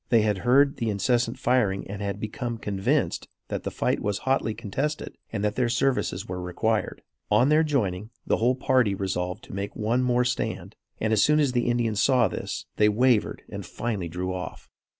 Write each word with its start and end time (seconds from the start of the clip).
They 0.09 0.21
had 0.23 0.39
heard 0.39 0.77
the 0.77 0.89
incessant 0.89 1.37
firing 1.37 1.87
and 1.87 2.01
had 2.01 2.19
become 2.19 2.57
convinced 2.57 3.27
that 3.49 3.61
the 3.61 3.69
fight 3.69 3.99
was 3.99 4.17
hotly 4.25 4.55
contested 4.55 5.15
and 5.31 5.43
that 5.43 5.53
their 5.53 5.69
services 5.69 6.27
were 6.27 6.41
required. 6.41 7.03
On 7.29 7.49
their 7.49 7.61
joining, 7.61 8.09
the 8.25 8.37
whole 8.37 8.55
party 8.55 8.95
resolved 8.95 9.43
to 9.43 9.53
make 9.53 9.75
one 9.75 10.01
more 10.01 10.25
stand, 10.25 10.75
and 10.99 11.13
as 11.13 11.21
soon 11.21 11.39
as 11.39 11.51
the 11.51 11.67
Indians 11.69 12.01
saw 12.01 12.27
this, 12.27 12.65
they 12.77 12.89
wavered 12.89 13.43
and 13.47 13.63
finally 13.63 14.07
drew 14.07 14.33
off. 14.33 14.71